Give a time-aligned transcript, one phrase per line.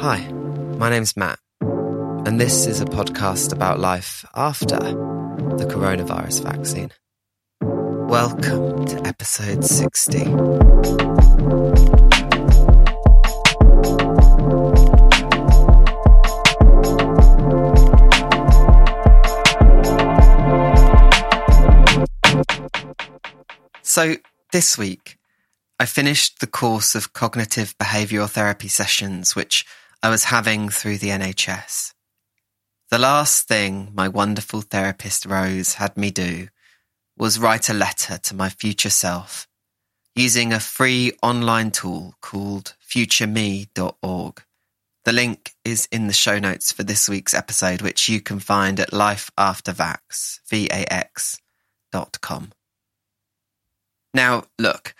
[0.00, 0.26] Hi,
[0.78, 6.90] my name's Matt, and this is a podcast about life after the coronavirus vaccine.
[7.60, 10.24] Welcome to episode 60.
[23.82, 24.16] So,
[24.50, 25.18] this week,
[25.78, 29.66] I finished the course of cognitive behavioural therapy sessions, which
[30.02, 31.92] I was having through the NHS.
[32.90, 36.48] The last thing my wonderful therapist Rose had me do
[37.16, 39.46] was write a letter to my future self
[40.14, 44.42] using a free online tool called futureme.org.
[45.04, 48.80] The link is in the show notes for this week's episode, which you can find
[48.80, 50.40] at lifeaftervax.
[54.12, 54.94] Now, look,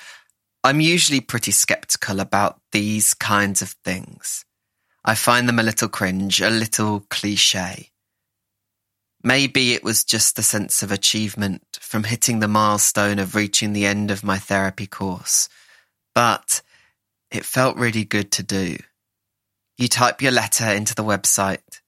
[0.63, 4.45] I'm usually pretty skeptical about these kinds of things.
[5.05, 7.91] I find them a little cringe, a little cliche.
[9.23, 13.87] Maybe it was just the sense of achievement from hitting the milestone of reaching the
[13.87, 15.49] end of my therapy course,
[16.15, 16.63] but
[17.31, 18.77] it felt really good to do.
[19.77, 21.81] You type your letter into the website,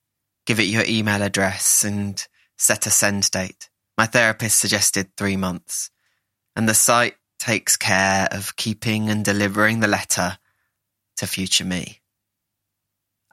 [0.45, 2.25] give it your email address, and
[2.57, 3.69] set a send date.
[3.97, 5.89] My therapist suggested three months,
[6.55, 10.37] and the site takes care of keeping and delivering the letter
[11.17, 12.02] to future me.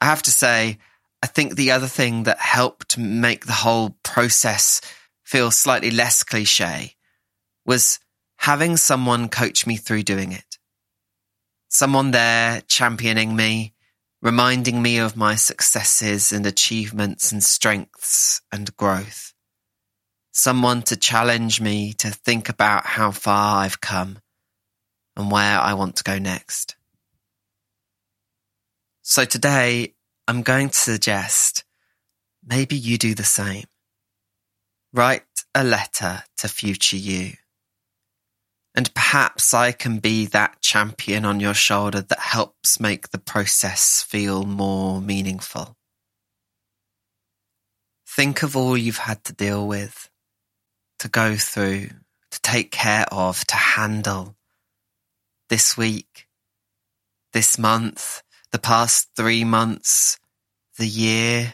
[0.01, 0.79] I have to say,
[1.23, 4.81] I think the other thing that helped make the whole process
[5.23, 6.95] feel slightly less cliche
[7.65, 7.99] was
[8.37, 10.57] having someone coach me through doing it.
[11.69, 13.73] Someone there championing me,
[14.21, 19.31] reminding me of my successes and achievements and strengths and growth
[20.31, 24.19] someone to challenge me to think about how far I've come
[25.15, 26.75] and where I want to go next.
[29.11, 29.93] So today
[30.25, 31.65] I'm going to suggest
[32.41, 33.65] maybe you do the same.
[34.93, 37.33] Write a letter to future you.
[38.73, 44.01] And perhaps I can be that champion on your shoulder that helps make the process
[44.01, 45.75] feel more meaningful.
[48.07, 50.09] Think of all you've had to deal with
[50.99, 51.89] to go through,
[52.31, 54.37] to take care of, to handle
[55.49, 56.29] this week,
[57.33, 60.19] this month, the past three months,
[60.77, 61.53] the year,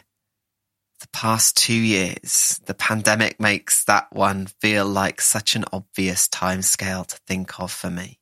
[1.00, 2.60] the past two years.
[2.66, 7.90] The pandemic makes that one feel like such an obvious timescale to think of for
[7.90, 8.18] me.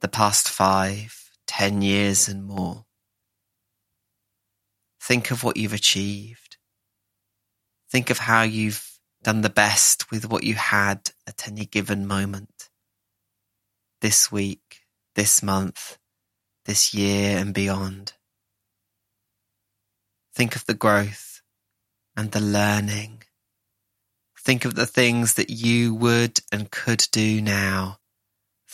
[0.00, 2.84] The past five, ten years and more.
[5.00, 6.58] Think of what you've achieved.
[7.90, 12.68] Think of how you've done the best with what you had at any given moment.
[14.02, 14.80] This week,
[15.14, 15.96] this month,
[16.64, 18.12] this year and beyond.
[20.34, 21.42] Think of the growth
[22.16, 23.22] and the learning.
[24.38, 27.98] Think of the things that you would and could do now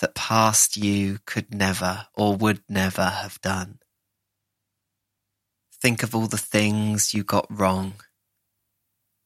[0.01, 3.79] that past you could never or would never have done.
[5.81, 7.95] Think of all the things you got wrong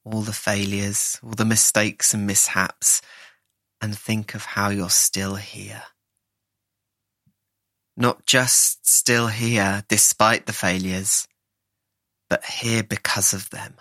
[0.05, 3.01] all the failures, all the mistakes and mishaps,
[3.81, 5.83] and think of how you're still here.
[7.97, 11.28] Not just still here despite the failures,
[12.28, 13.77] but here because of them.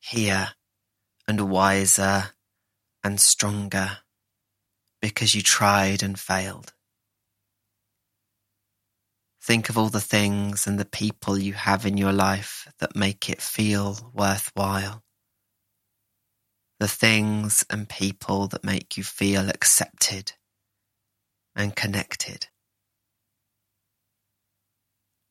[0.00, 0.50] Here
[1.28, 2.30] and wiser
[3.04, 3.98] and stronger
[5.02, 6.72] because you tried and failed.
[9.42, 13.30] Think of all the things and the people you have in your life that make
[13.30, 15.04] it feel worthwhile.
[16.80, 20.32] The things and people that make you feel accepted
[21.54, 22.48] and connected.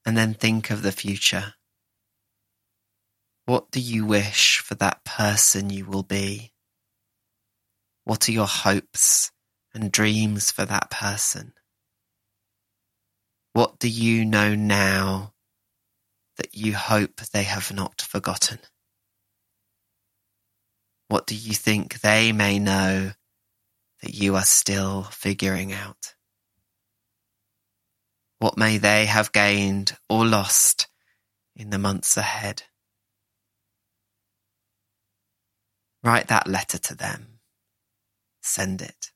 [0.05, 1.55] And then think of the future.
[3.45, 6.51] What do you wish for that person you will be?
[8.03, 9.31] What are your hopes
[9.73, 11.53] and dreams for that person?
[13.53, 15.34] What do you know now
[16.37, 18.59] that you hope they have not forgotten?
[21.07, 23.11] What do you think they may know
[24.02, 26.15] that you are still figuring out?
[28.40, 30.87] What may they have gained or lost
[31.55, 32.64] in the months ahead?
[36.03, 37.40] Write that letter to them.
[38.41, 39.11] Send it.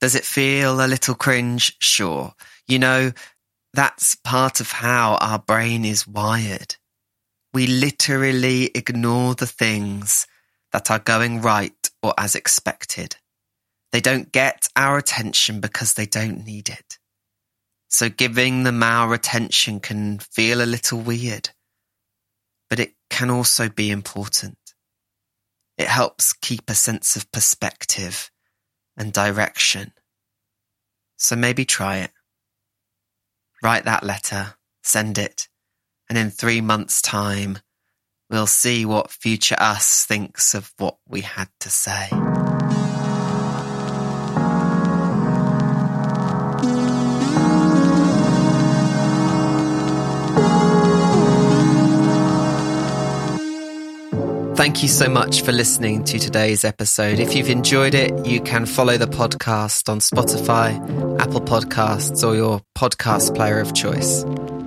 [0.00, 1.76] Does it feel a little cringe?
[1.80, 2.34] Sure.
[2.66, 3.12] You know,
[3.74, 6.76] that's part of how our brain is wired.
[7.52, 10.26] We literally ignore the things
[10.72, 13.16] that are going right or as expected.
[13.92, 16.98] They don't get our attention because they don't need it.
[17.88, 21.50] So giving them our attention can feel a little weird,
[22.68, 24.58] but it can also be important.
[25.78, 28.30] It helps keep a sense of perspective
[28.96, 29.92] and direction.
[31.16, 32.10] So maybe try it.
[33.62, 35.48] Write that letter, send it,
[36.08, 37.58] and in three months' time,
[38.30, 42.08] we'll see what future us thinks of what we had to say.
[54.58, 57.20] Thank you so much for listening to today's episode.
[57.20, 60.74] If you've enjoyed it, you can follow the podcast on Spotify,
[61.20, 64.24] Apple Podcasts, or your podcast player of choice.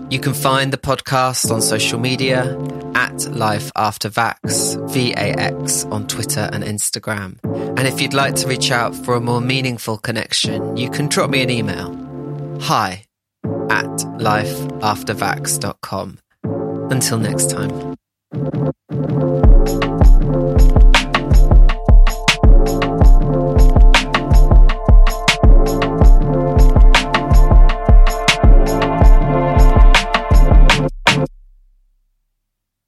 [0.09, 2.57] You can find the podcast on social media
[2.95, 7.37] at Life After Vax, V-A-X, on Twitter and Instagram.
[7.77, 11.29] And if you'd like to reach out for a more meaningful connection, you can drop
[11.29, 11.91] me an email.
[12.61, 13.03] Hi
[13.43, 16.17] at lifeaftervax.com.
[16.91, 17.97] Until next time.